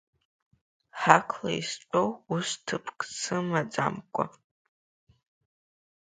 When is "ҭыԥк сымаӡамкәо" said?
2.65-4.23